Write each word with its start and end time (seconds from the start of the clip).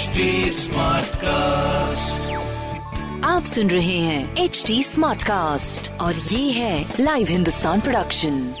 HD 0.00 0.24
Smartcast. 0.56 2.20
आप 3.24 3.44
सुन 3.44 3.70
रहे 3.70 3.96
हैं 3.98 4.36
एच 4.36 4.64
डी 4.66 4.82
स्मार्ट 4.82 5.22
कास्ट 5.22 5.90
और 6.00 6.14
ये 6.14 6.50
है 6.50 6.94
लाइव 7.00 7.26
हिंदुस्तान 7.30 7.80
प्रोडक्शन 7.80 8.54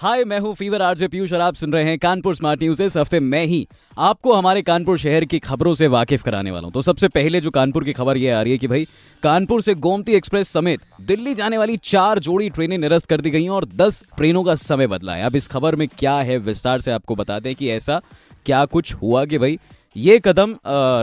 हाय 0.00 0.24
मैं 0.24 0.38
हूँ 0.38 0.54
फीवर 0.54 0.82
आरजे 0.82 1.08
पीयूष 1.08 1.32
और 1.32 1.40
आप 1.40 1.54
सुन 1.54 1.72
रहे 1.72 1.84
हैं 1.84 1.98
कानपुर 1.98 2.34
स्मार्ट 2.34 2.62
न्यूज़ 2.62 2.82
इस 2.82 2.96
हफ़्ते 2.96 3.20
मैं 3.20 3.44
ही 3.44 3.66
आपको 3.98 4.32
हमारे 4.32 4.62
कानपुर 4.62 4.98
शहर 4.98 5.24
की 5.24 5.38
खबरों 5.38 5.74
से 5.74 5.86
वाकिफ 5.86 6.22
कराने 6.22 6.50
वाला 6.50 6.64
हूँ। 6.64 6.72
तो 6.72 6.82
सबसे 6.82 7.08
पहले 7.08 7.40
जो 7.40 7.50
कानपुर 7.50 7.84
की 7.84 7.92
खबर 7.92 8.16
ये 8.16 8.30
आ 8.30 8.42
रही 8.42 8.52
है 8.52 8.58
कि 8.58 8.66
भाई 8.66 8.86
कानपुर 9.22 9.62
से 9.62 9.74
गोमती 9.74 10.12
एक्सप्रेस 10.12 10.48
समेत 10.48 10.80
दिल्ली 11.00 11.34
जाने 11.34 11.58
वाली 11.58 11.76
चार 11.84 12.18
जोड़ी 12.18 12.50
ट्रेनें 12.50 12.78
निरस्त 12.78 13.06
कर 13.06 13.20
दी 13.20 13.30
गई 13.30 13.42
हैं 13.42 13.50
और 13.50 13.64
दस 13.64 14.04
ट्रेनों 14.16 14.44
का 14.44 14.54
समय 14.54 14.86
बदला 14.86 15.14
है। 15.14 15.24
अब 15.24 15.36
इस 15.36 15.48
खबर 15.48 15.76
में 15.76 15.88
क्या 15.88 16.16
है 16.16 16.38
विस्तार 16.38 16.80
से 16.80 16.92
आपको 16.92 17.14
बता 17.14 17.38
दें 17.40 17.54
कि 17.54 17.70
ऐसा 17.70 18.00
क्या 18.46 18.64
कुछ 18.64 18.94
हुआ 18.94 19.24
कि 19.24 19.38
भाई 19.38 19.58
ये 19.96 20.18
कदम 20.24 20.54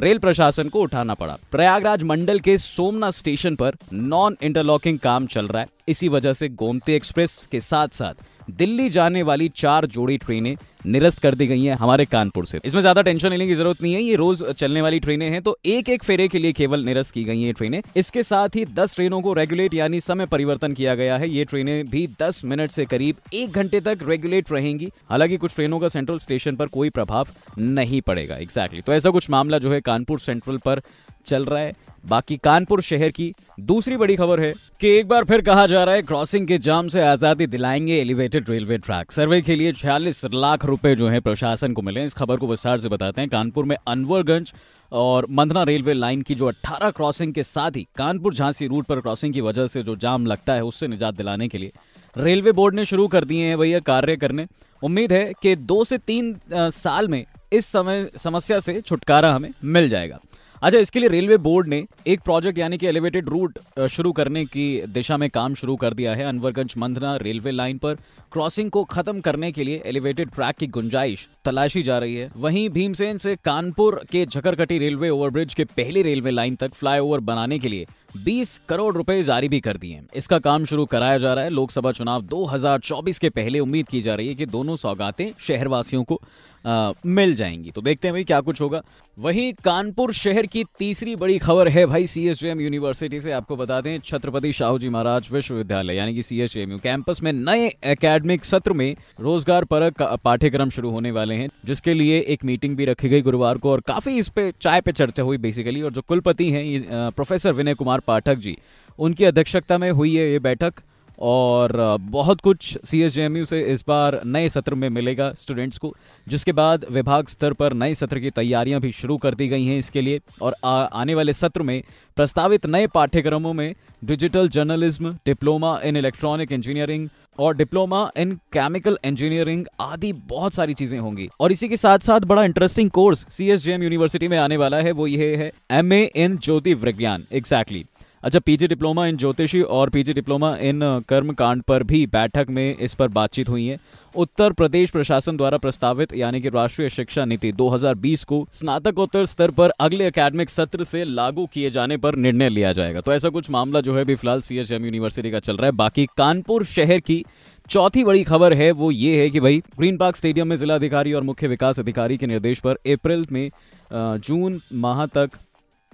रेल 0.04 0.18
प्रशासन 0.18 0.70
को 0.70 0.82
उठाना 0.82 1.14
पड़ा। 1.14 1.38
प्रयागराज 1.52 2.04
मंडल 2.04 2.40
के 2.40 2.58
सोमनाथ 2.58 3.12
स्टेशन 3.12 3.56
पर 3.56 3.76
नॉन 3.94 4.38
इंटरलॉकिंग 4.42 5.00
काम 5.00 5.26
चल 5.28 5.48
रहा 5.48 5.62
है। 5.62 5.68
इसी 5.90 6.08
वजह 6.10 6.34
से 6.34 6.50
गोमती 6.50 6.94
एक्सप्रेस 6.94 7.48
के 7.52 7.60
साथ 7.62 7.88
साथ 7.94 8.28
दिल्ली 8.52 8.90
जाने 8.90 9.22
वाली 9.24 9.48
चार 9.56 9.86
जोड़ी 9.88 10.18
ट्रेनें 10.18 10.56
निरस्त 10.86 11.20
कर 11.20 11.36
दी 11.36 11.46
गई 11.48 11.64
हैं 11.64 11.76
हमारे 11.76 12.06
कानपुर 12.06 12.46
से। 12.46 12.60
इसमें 12.66 12.80
ज़्यादा 12.82 13.02
टेंशन 13.02 13.30
लेने 13.30 13.48
की 13.48 13.56
ज़रूरत 13.56 13.82
नहीं 13.82 13.94
है, 13.94 14.02
ये 14.02 14.16
रोज 14.16 14.44
चलने 14.52 14.82
वाली 14.82 15.00
ट्रेनें 15.00 15.30
हैं 15.30 15.42
तो 15.42 15.58
एक 15.66 15.90
एक 15.90 16.04
फेरे 16.04 16.28
के 16.28 16.40
लिए 16.40 16.54
केवल 16.54 16.86
निरस्त 16.86 17.12
की 17.12 17.24
गई 17.24 17.42
हैं 17.42 17.54
ट्रेनें। 17.54 17.82
इसके 17.98 18.24
साथ 18.24 18.56
ही 18.56 18.66
10 18.68 18.96
ट्रेनों 18.96 19.22
को 19.22 19.34
रेगुलेट 19.34 19.74
यानी 19.74 20.00
समय 20.02 20.26
परिवर्तन 20.28 20.74
किया 20.74 20.96
गया 20.96 21.18
है, 21.18 21.30
ये 21.30 21.44
ट्रेनें 21.46 21.90
भी 21.90 22.08
10 22.22 22.44
मिनट 22.46 22.72
से 22.72 22.86
करीब 22.86 23.18
एक 23.34 23.52
घंटे 23.52 23.80
तक 23.82 24.00
रेगुलेट 24.04 24.52
रहेंगी। 24.52 24.90
हालाँकि 25.10 25.38
कुछ 25.38 25.56
ट्रेनों 25.56 25.80
का 25.80 25.88
सेंट्रल 25.90 26.20
स्टेशन 26.20 26.56
पर 26.56 26.68
कोई 26.70 26.90
प्रभाव 26.90 27.28
नहीं 27.60 28.02
पड़ेगा 28.02 28.38
एग्जैक्टली 28.38 28.82
तो 28.82 28.94
ऐसा 28.94 29.10
कुछ 29.10 29.30
मामला 29.30 29.58
जो 29.58 29.72
है 29.72 29.82
कानपुर 29.82 30.20
सेंट्रल 30.20 30.58
पर 30.66 30.82
चल 31.26 31.46
रहा 31.46 31.62
है। 31.62 31.74
बाकी 32.06 32.36
कानपुर 32.38 32.82
शहर 32.82 33.10
की 33.12 33.34
दूसरी 33.62 33.98
बड़ी 33.98 34.16
खबर 34.16 34.40
है 34.40 34.54
कि 34.82 34.90
एक 34.90 35.08
बार 35.08 35.24
फिर 35.26 35.42
कहा 35.42 35.66
जा 35.68 35.84
रहा 35.84 35.96
है, 35.96 36.02
क्रॉसिंग 36.02 36.48
के 36.48 36.58
जाम 36.58 36.88
से 36.88 37.02
आज़ादी 37.02 37.48
दिलाएँगे 37.48 38.00
एलिवेटेड 38.02 38.50
रेलवे 38.50 38.78
ट्रैक 38.78 39.12
सर्वे 39.12 39.42
के 39.42 39.56
लिए 39.56 39.72
46 39.74 40.26
लाख 40.34 40.66
रुपए 40.66 40.96
जो 40.96 41.08
है 41.08 41.20
प्रशासन 41.20 41.74
को 41.74 41.82
मिले 41.82 42.06
इस 42.06 42.14
खबर 42.14 42.38
को 42.38 42.48
विस्तार 42.48 42.80
से 42.80 42.90
बताते 42.90 43.22
हैं। 43.22 43.30
कानपुर 43.30 43.66
में 43.66 43.76
अनवरगंज 43.78 44.54
और 44.92 45.28
मंधना 45.30 45.64
रेलवे 45.64 45.94
लाइन 45.94 46.22
की 46.22 46.36
जो 46.36 46.48
18 46.48 46.92
क्रॉसिंग 46.92 47.34
के 47.34 47.44
साथ 47.44 47.72
ही 47.72 47.88
कानपुर 47.98 48.34
झांसी 48.34 48.68
रूट 48.68 48.86
पर 48.86 49.02
क्रॉसिंग 49.02 49.34
की 49.34 49.42
वजह 49.42 49.68
से 49.68 49.84
जो 49.84 49.96
जाम 49.96 50.26
लगता 50.26 50.54
है, 50.54 50.64
उससे 50.64 50.88
निजात 50.88 51.16
दिलाने 51.16 51.48
के 51.48 51.58
लिए 51.58 51.72
रेलवे 52.16 52.52
बोर्ड 52.52 52.76
ने 52.76 52.86
शुरू 52.86 53.08
कर 53.08 53.26
दिए 53.26 53.46
हैं 53.46 53.58
भैया 53.58 53.80
कार्य 53.82 54.16
करने। 54.16 54.48
उम्मीद 54.82 55.14
है 55.14 55.32
कि 55.42 55.56
दो 55.56 55.84
से 55.84 55.98
तीन 55.98 56.36
साल 56.54 57.08
में 57.08 57.24
इस 57.54 57.66
समय 57.66 58.10
समस्या 58.18 58.60
से 58.60 58.82
छुटकारा 58.82 59.34
हमें 59.34 59.50
मिल 59.64 59.90
जाएगा। 59.90 60.20
अच्छा 60.62 60.80
इसके 60.80 61.00
लिए 61.00 61.10
रेलवे 61.10 61.36
बोर्ड 61.38 61.68
ने 61.68 61.84
एक 62.08 62.22
प्रोजेक्ट 62.22 62.58
यानी 62.58 62.78
कि 62.78 62.88
एलिवेटेड 62.88 63.30
रूट 63.30 63.60
शुरू 63.92 64.12
करने 64.12 64.44
की 64.46 64.66
दिशा 64.88 65.18
में 65.18 65.30
काम 65.30 65.54
शुरू 65.54 65.76
कर 65.76 65.94
दिया 65.94 66.16
है, 66.16 66.24
अनवरगंज 66.24 66.74
मंधना 66.78 67.16
रेलवे 67.18 67.52
लाइन 67.52 67.78
पर। 67.78 67.96
क्रॉसिंग 68.32 68.72
को 68.72 68.84
खत्म 68.86 69.20
करने 69.20 69.52
के 69.52 69.64
लिए 69.64 69.82
एलिवेटेड 69.86 70.32
ट्रैक 70.32 70.56
की 70.56 70.68
गुंजाइश 70.68 71.28
तलाशी 71.46 71.84
जा 71.84 71.98
रही 71.98 72.16
है। 72.16 72.30
वहीं 72.38 72.70
भीमसेन 72.70 73.18
से 73.18 73.36
कानपुर 73.36 74.02
के 74.12 74.26
झकरकटी 74.26 74.78
रेलवे 74.78 75.10
ओवरब्रिज 75.10 75.54
के 75.54 75.64
पहली 75.68 76.02
रेलवे 76.02 76.32
लाइन 76.32 76.56
तक 76.56 76.74
फ्लाईओवर 76.74 77.20
बनाने 77.22 77.60
के 77.60 77.70
लिए 77.70 77.86
20 78.18 78.58
करोड़ 78.70 78.94
रुपए 78.96 79.22
जारी 79.24 79.50
भी 79.50 79.60
कर 79.60 79.78
दिए 79.78 80.02
इसका 80.16 80.40
काम 80.40 80.66
शुरू 80.66 80.86
कराया 80.86 81.18
जा 81.18 81.34
रहा 81.34 81.44
है। 81.44 81.50
लोकसभा 81.50 81.92
चुनाव 81.92 82.22
2024 82.26 83.20
के 83.20 83.30
पहले 83.30 83.60
उम्मीद 83.60 83.88
की 83.88 84.02
जा 84.02 84.16
रही 84.16 84.28
है 84.28 84.36
कि 84.36 84.46
दोनों 84.48 84.76
सौगातें 84.76 85.28
शहरवासियों 85.40 86.04
को 86.04 86.22
अ, 86.66 86.92
मिल 87.06 87.36
जाएँगी। 87.36 87.72
तो 87.72 87.82
देखते 87.82 88.08
हैं 88.08 88.14
भाई 88.14 88.24
क्या 88.24 88.40
कुछ 88.42 88.62
होगा। 88.62 88.82
वहीं 89.18 89.52
कानपुर 89.64 90.12
शहर 90.14 90.46
की 90.46 90.64
तीसरी 90.80 91.16
बड़ी 91.16 91.38
खबर 91.40 91.68
है 91.68 91.86
भाई 91.86 92.08
सीएचएम 92.08 92.60
यूनिवर्सिटी 92.62 93.20
से 93.22 93.32
आपको 93.32 93.56
बता 93.56 93.80
दें 93.82 94.00
छत्रपति 94.00 94.52
शाहू 94.54 94.80
जी 94.80 94.90
महाराज 94.90 95.28
विश्वविद्यालय 95.32 95.96
यानी 95.96 96.14
कि 96.16 96.24
सीएचएमयू 96.24 96.78
कैंपस 96.78 97.22
में 97.24 97.32
नए 97.34 97.68
एकेडमिक 97.84 98.46
सत्र 98.46 98.74
में 98.74 98.96
रोज़गार 99.20 99.64
परक 99.64 100.02
पाठ्यक्रम 100.24 100.70
शुरू 100.70 100.90
होने 100.90 101.12
वाले 101.12 101.36
हैं 101.36 101.50
जिसके 101.66 101.94
लिए 101.94 102.20
एक 102.28 102.46
मीटिंग 102.46 102.76
भी 102.78 102.86
रखी 102.86 103.10
गई 103.10 103.22
गुरुवार 103.22 103.58
को 103.58 103.72
और 103.72 103.82
काफ़ी 103.82 104.18
इस 104.18 104.30
पे 104.30 104.52
चाय 104.62 104.82
पे 104.82 104.92
चर्चा 104.92 105.24
हुई 105.24 105.38
बेसिकली 105.38 105.82
और 105.82 105.94
जो 105.94 106.02
कुलपति 106.02 106.50
हैं 106.52 107.12
प्रोफेसर 107.12 107.54
विनय 107.54 107.74
कुमार 107.74 108.00
पाठक 108.00 108.36
जी 108.38 108.58
उनकी 109.00 109.26
अध्यक्षता 109.26 109.78
में 109.78 109.92
हुई 109.92 110.16
है 110.16 110.32
ये 110.32 110.40
बैठक। 110.40 110.74
और 111.20 111.72
बहुत 112.02 112.42
कुछ 112.42 112.78
सी 112.86 113.02
एस 113.02 113.16
से 113.50 113.62
इस 113.64 113.84
बार 113.88 114.20
नए 114.26 114.50
सत्र 114.50 114.76
में 114.76 114.88
मिलेगा 114.90 115.32
स्टूडेंट्स 115.34 115.78
को 115.78 115.96
जिसके 116.28 116.52
बाद 116.52 116.86
विभाग 116.92 117.28
स्तर 117.28 117.54
पर 117.54 117.74
नए 117.74 117.96
सत्र 117.96 118.20
की 118.20 118.30
तैयारियाँ 118.30 118.82
भी 118.82 118.92
शुरू 118.92 119.18
कर 119.18 119.36
दी 119.36 119.48
गई 119.48 119.66
हैं 119.66 119.78
इसके 119.80 120.02
लिए। 120.02 120.20
और 120.42 120.56
आ, 120.64 120.72
आने 120.72 121.16
वाले 121.16 121.34
सत्र 121.34 121.62
में 121.62 121.82
प्रस्तावित 122.16 122.66
नए 122.66 122.88
पाठ्यक्रमों 122.88 123.54
में 123.54 123.74
digital 124.04 124.50
journalism 124.50 125.14
diploma 125.26 125.80
in 125.84 125.98
electronic 125.98 126.52
engineering 126.52 127.08
और 127.40 127.56
डिप्लोमा 127.56 128.10
इन 128.18 128.34
केमिकल 128.54 128.98
इंजीनियरिंग 129.06 129.66
आदि 129.82 130.14
बहुत 130.14 130.54
सारी 130.54 130.74
चीज़ें 130.74 131.00
होंगी। 131.00 131.30
और 131.40 131.52
इसी 131.52 131.68
के 131.70 131.78
साथ 131.78 132.00
साथ 132.00 132.20
बड़ा 132.20 132.44
इंटरेस्टिंग 132.44 132.90
कोर्स 132.90 133.26
सीएसजेएम 133.30 133.84
यूनिवर्सिटी 133.84 134.28
में 134.28 134.38
आने 134.38 134.58
वाला 134.58 134.78
है 134.78 134.92
वो 134.92 135.08
ये 135.08 135.36
है 135.36 135.52
एमए 135.72 136.04
इन 136.16 136.38
ज्योति 136.38 136.74
विज्ञान 136.74 137.24
एग्जैक्टली 137.34 137.86
अच्छा 138.24 138.40
पीजी 138.40 138.68
डिप्लोमा 138.68 139.06
इन 139.08 139.18
ज्योतिषी 139.18 139.62
और 139.62 139.90
पीजी 139.90 140.14
डिप्लोमा 140.14 140.56
इन 140.58 140.82
कर्म 141.10 141.32
कांड 141.34 141.62
पर 141.62 141.84
भी 141.84 142.06
बैठक 142.08 142.48
में 142.50 142.78
इस 142.78 142.94
पर 142.94 143.08
बातचीत 143.08 143.50
हुई 143.50 143.66
है। 143.66 143.78
उत्तर 144.16 144.54
प्रदेश 144.54 144.90
प्रशासन 144.90 145.38
द्वारा 145.38 145.58
प्रस्तावित, 145.58 146.14
यानी 146.14 146.42
कि 146.42 146.50
राष्ट्रीय 146.50 146.90
शिक्षा 146.90 147.26
नीति 147.26 147.52
2020 147.52 148.24
को 148.24 148.48
स्नातकोत्तर 148.54 149.26
स्तर 149.26 149.52
पर 149.52 149.70
अगले 149.80 150.08
एकेडमिक 150.08 150.50
सत्र 150.50 150.84
से 150.84 151.04
लागू 151.04 151.46
किए 151.46 151.70
जाने 151.70 151.98
पर 151.98 152.16
निर्णय 152.16 152.50
लिया 152.50 152.74
जाएगा। 152.74 153.02
तो 153.02 153.14
ऐसा 153.14 153.30
कुछ 153.30 153.50
मामला 153.52 153.82
जो 153.82 153.96
है 153.96 154.02
अभी 154.02 154.16
फ़िलहाल 154.16 154.42
सीएचएम 154.42 154.86
यूनिवर्सिटी 154.86 155.32
का 155.32 155.40
चल 155.40 155.58
रहा 155.58 155.66
है। 155.66 155.72
बाकी 155.72 156.06
कानपुर 156.18 156.66
शहर 156.66 157.00
की 157.00 157.24
चौथी 157.70 158.04
बड़ी 158.04 158.24
खबर 158.24 158.54
है, 158.54 158.72
वो 158.72 158.92
ये 158.92 159.20
है 159.22 159.30
कि 159.30 159.40
भाई, 159.40 159.62
ग्रीन 159.78 159.98
पार्क 159.98 160.16
स्टेडियम 160.16 160.48
में 160.48 160.56
जिलाधिकारी 160.58 161.14
और 161.14 161.24
मुख्य 161.24 161.48
विकास 161.48 161.80
अधिकारी 161.80 162.18
के 162.18 162.28
निर्देश 162.28 162.60
पर 162.60 162.76
अप्रैल 162.88 163.26
में 163.32 163.50
जून 163.94 164.60
माह 164.74 165.06
तक 165.06 165.30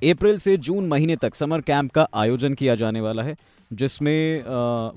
अप्रैल 0.01 0.37
से 0.37 0.57
जून 0.57 0.87
महीने 0.87 1.15
तक 1.15 1.35
समर 1.35 1.61
कैंप 1.61 1.91
का 1.91 2.07
आयोजन 2.13 2.53
किया 2.53 2.75
जाने 2.75 3.01
वाला 3.01 3.23
है, 3.23 3.35
जिसमें 3.71 4.43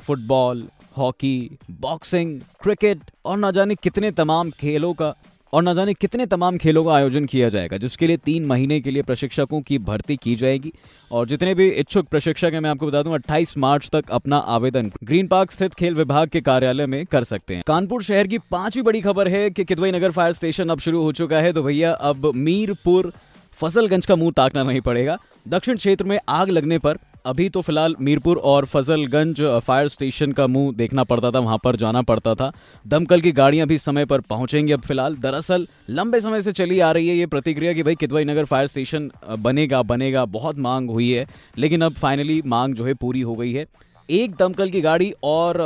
फुटबॉल, 0.03 0.62
हॉकी, 0.98 1.59
बॉक्सिंग, 1.70 2.38
क्रिकेट 2.62 3.10
और 3.25 3.38
ना 3.38 3.50
जाने 3.50 3.75
कितने 3.75 4.10
तमाम 4.10 4.50
खेलों 4.50 4.92
का, 4.92 5.14
और 5.53 5.62
ना 5.62 5.72
जाने 5.75 5.92
कितने 5.94 6.26
तमाम 6.26 6.56
खेलों 6.58 6.82
का 6.84 6.92
आयोजन 6.92 7.26
किया 7.26 7.48
जाएगा, 7.48 7.76
जिसके 7.76 8.06
लिए 8.06 8.16
तीन 8.16 8.44
महीने 8.44 8.81
के 8.81 8.91
लिए 8.91 9.03
प्रशिक्षकों 9.03 9.60
की 9.60 9.78
भर्ती 9.81 10.16
की 10.16 10.34
जाएगी। 10.37 10.72
और 11.10 11.26
जितने 11.26 11.54
भी 11.54 11.69
इच्छुक 11.69 12.06
प्रशिक्षक 12.06 12.50
हैं, 12.53 12.60
मैं 12.60 12.70
आपको 12.70 12.87
बता 12.87 13.03
दूँ 13.03 13.14
28 13.14 13.56
मार्च 13.58 13.88
तक 13.92 14.10
अपना 14.10 14.37
आवेदन 14.37 14.91
ग्रीन 15.04 15.26
पार्क 15.26 15.50
स्थित 15.50 15.75
खेल 15.75 15.94
विभाग 15.94 16.28
के 16.28 16.41
कार्यालय 16.41 16.87
में 16.87 17.04
कर 17.06 17.25
सकते 17.25 17.54
हैं। 17.54 17.62
कानपुर 17.66 18.03
शहर 18.03 18.26
की 18.26 18.38
पांचवी 18.50 18.82
बड़ी 18.82 19.00
खबर 19.00 19.28
है 19.28 19.48
कि 19.50 19.64
किदवई 19.64 19.92
नगर 19.92 20.10
फायर 20.10 20.32
स्टेशन 20.32 20.69
अब 20.69 20.78
शुरू 20.81 21.03
हो 21.03 21.12
चुका 21.12 21.41
है 21.41 21.53
तो 21.53 21.62
भैया, 21.62 21.92
अब 21.92 22.31
मीरपुर 22.34 23.12
फसलगंज 23.60 24.06
का 24.06 24.16
मुँह 24.16 24.32
ताकना 24.36 24.62
नहीं 24.62 24.80
पड़ेगा। 24.80 25.19
दक्षिण 25.48 25.76
क्षेत्र 25.76 26.04
में 26.04 26.19
आग 26.28 26.50
लगने 26.50 26.78
पर 26.78 26.98
अभी 27.26 27.48
तो 27.48 27.60
फ़िलहाल 27.60 27.94
मीरपुर 28.00 28.36
और 28.38 28.64
फजलगंज 28.64 29.41
फायर 29.66 29.88
स्टेशन 29.88 30.32
का 30.32 30.46
मुँह 30.46 30.72
देखना 30.76 31.04
पड़ता 31.04 31.30
था, 31.30 31.38
वहाँ 31.38 31.58
पर 31.64 31.76
जाना 31.76 32.02
पड़ता 32.02 32.34
था। 32.34 32.50
दमकल 32.84 33.20
की 33.20 33.32
गाड़ियाँ 33.32 33.66
भी 33.66 33.78
समय 33.78 34.04
पर 34.04 34.20
पहुंचेंगी 34.22 34.72
अब 34.72 34.80
फ़िलहाल। 34.80 35.16
दरअसल 35.16 35.66
लंबे 35.91 36.20
समय 36.20 36.42
से 36.42 36.52
चली 36.52 36.78
आ 36.80 36.91
रही 36.92 37.08
है 37.08 37.16
ये 37.16 37.26
प्रतिक्रिया 37.26 37.72
कि 37.72 37.82
भाई 37.82 37.94
किदवई 37.94 38.24
नगर 38.24 38.44
फायर 38.44 38.66
स्टेशन 38.66 39.10
बनेगा 39.38 39.82
बनेगा, 39.82 40.25
बहुत 40.26 40.58
मांग 40.58 40.90
हुई 40.90 41.10
है, 41.10 41.26
लेकिन 41.58 41.82
अब 41.82 41.92
फाइनली 41.94 42.40
मांग 42.46 42.75
जो 42.75 42.84
है 42.84 42.94
पूरी 42.94 43.20
हो 43.20 43.34
गई 43.34 43.52
है। 43.52 43.66
एक 44.08 44.34
दमकल 44.36 44.70
की 44.70 44.80
गाड़ी 44.80 45.12
और 45.25 45.60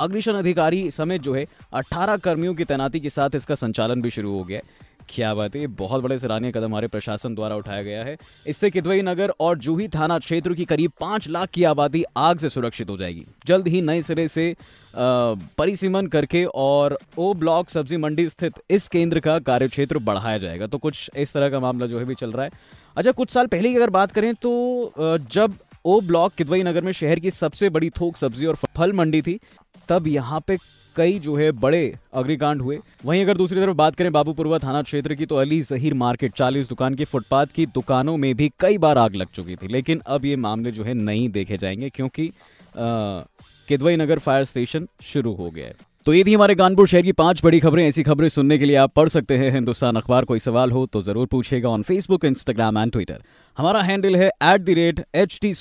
अग्निशन 0.00 0.32
अधिकारी 0.32 0.90
समेत 0.90 1.22
जो 1.22 1.34
है 1.34 1.44
18 1.74 2.16
कर्मियों 2.16 2.54
की 2.54 2.64
तैनाती 2.64 3.00
के 3.00 3.10
साथ 3.10 3.34
इसका 3.34 3.54
संचालन 3.56 4.02
भी 4.02 4.10
शुरू 4.10 4.32
हो 4.32 4.44
गया 4.44 4.58
है। 4.58 4.82
क्या 5.08 5.32
बात 5.34 5.56
है 5.56 5.66
बहुत 5.78 6.02
बड़े 6.02 6.18
सराहनीय 6.18 6.52
कदम 6.52 6.64
हमारे 6.64 6.86
प्रशासन 6.88 7.34
द्वारा 7.34 7.56
उठाया 7.56 7.82
गया 7.82 8.04
है। 8.04 8.16
इससे 8.46 8.70
किदवई 8.70 9.02
नगर 9.02 9.32
और 9.40 9.58
जूही 9.58 9.88
थाना 9.88 10.18
क्षेत्र 10.18 10.54
की 10.54 10.64
करीब 10.64 10.92
पाँच 11.00 11.28
लाख 11.28 11.48
की 11.48 11.64
आबादी 11.64 12.04
आग 12.16 12.38
से 12.38 12.48
सुरक्षित 12.48 12.90
हो 12.90 12.96
जाएगी। 12.96 13.24
जल्द 13.46 13.68
ही 13.68 13.80
नए 13.82 14.02
सिरे 14.02 14.26
से 14.28 14.54
परिसीमन 14.94 16.06
करके 16.06 16.44
और 16.46 16.98
ओ 17.18 17.32
ब्लॉक 17.34 17.70
सब्ज़ी 17.70 17.96
मंडी 17.96 18.28
स्थित 18.28 18.60
इस 18.70 18.88
केंद्र 18.88 19.20
का 19.20 19.38
कार्यक्षेत्र 19.40 19.98
बढ़ाया 20.00 20.38
जाएगा। 20.38 20.66
तो 20.66 20.78
कुछ 20.78 21.10
इस 21.16 21.32
तरह 21.32 21.50
का 21.50 21.60
मामला 21.60 21.86
जो 21.86 21.98
है 21.98 22.04
भी 22.04 22.14
चल 22.14 22.32
रहा 22.32 22.44
है। 22.44 22.50
अच्छा 22.96 23.12
कुछ 23.12 23.30
साल 23.30 23.46
पहले 23.46 23.68
की 23.68 23.76
अगर 23.76 23.90
बात 23.90 24.12
करें 24.12 24.32
तो 24.36 24.92
जब 25.30 25.54
ओ 25.84 26.00
ब्लॉक 26.02 26.32
किदवई 26.32 26.62
नगर 26.62 26.80
में 26.80 26.92
शहर 26.92 27.18
की 27.20 27.30
सबसे 27.32 27.68
बड़ी 27.70 27.90
थोक 27.92 28.16
सब्ज़ी 28.16 28.46
और 28.46 28.56
फल 28.76 28.92
मंडी 28.92 29.20
थी, 29.22 29.38
तब 29.88 30.06
यहाँ 30.08 30.40
पे 30.46 30.56
कई 30.96 31.18
जो 31.18 31.34
है 31.34 31.50
बड़े 31.52 31.94
अग्निकांड 32.14 32.62
हुए। 32.62 32.78
वहीं 33.04 33.22
अगर 33.22 33.36
दूसरी 33.36 33.60
तरफ़ 33.60 33.76
बात 33.76 33.94
करें 33.94 34.10
बाबूपुरवा 34.12 34.58
थाना 34.58 34.82
क्षेत्र 34.82 35.14
की 35.14 35.26
तो 35.26 35.36
अली 35.36 35.60
जहीर 35.62 35.94
मार्केट 35.94 36.32
चालीस 36.32 36.68
दुकान 36.68 36.94
की 36.94 37.04
फुटपाथ 37.04 37.46
की 37.46 37.66
दुकानों 37.68 38.16
में 38.16 38.34
भी 38.34 38.50
कई 38.60 38.78
बार 38.78 38.98
आग 38.98 39.14
लग 39.14 39.28
चुकी 39.34 39.56
थी। 39.56 39.68
लेकिन 39.68 40.02
अब 40.06 40.24
ये 40.24 40.36
मामले 40.36 40.72
जो 40.72 40.84
है 40.84 40.94
नहीं 40.94 41.28
देखे 41.28 41.56
जाएँगे, 41.56 41.90
क्योंकि 41.90 42.30
केदवई 42.76 43.96
नगर 43.96 44.18
फायर 44.18 44.44
स्टेशन 44.44 44.88
शुरू 45.02 45.32
हो 45.34 45.50
गया 45.50 45.66
है। 45.66 45.74
तो 46.06 46.12
ये 46.12 46.22
थी 46.24 46.32
हमारे 46.34 46.54
कानपुर 46.54 46.86
शहर 46.88 47.02
की 47.02 47.12
पाँच 47.12 47.40
बड़ी 47.44 47.58
खबरें। 47.60 47.86
ऐसी 47.86 48.02
खबरें 48.02 48.28
सुनने 48.28 48.56
के 48.58 48.64
लिए 48.64 48.76
आप 48.76 48.92
पढ़ 48.96 49.08
सकते 49.08 49.36
हैं 49.36 49.50
हिंदुस्तान 49.50 49.96
अखबार। 49.96 50.24
कोई 50.24 50.38
सवाल 50.38 50.70
हो 50.70 50.84
तो 50.86 51.00
ज़रूर 51.02 51.26
पूछेगा 51.26 51.68
on 51.68 51.82
Facebook 51.82 52.24
Instagram 52.24 52.78
and 52.78 52.92
Twitter 52.92 53.22
हमारा 53.58 53.82
हैंडल 53.82 54.16
है 54.16 54.26
at 54.28 54.60
the 54.60 54.74
rate 54.78 55.00
H 55.14 55.38
T 55.42 55.52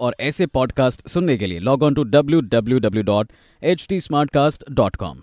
और 0.00 0.16
ऐसे 0.20 0.46
पॉडकास्ट 0.46 1.08
सुनने 1.08 1.36
के 1.36 1.46
लिए 1.46 1.58
log 1.58 1.82
on 1.82 1.94
to 1.94 2.04
W 2.04 2.40
W 2.54 2.78
W 2.78 3.02
dot 3.02 3.32
H 3.62 3.86
T 3.88 4.00
smart 4.00 4.30
cast 4.30 4.64
dot 4.70 4.96
com 4.96 5.20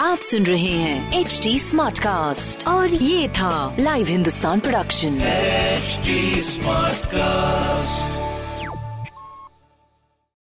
आप 0.00 0.18
सुन 0.30 0.46
रहे 0.46 0.72
हैं 0.78 1.20
एच 1.20 1.40
टी 1.42 1.58
और 2.68 2.94
ये 2.94 3.28
था 3.38 3.76
लाइव 3.80 4.06
हिंदुस्तान 4.06 4.60
प्रोडक्शन 4.60 5.18
Smartcast. 6.52 8.21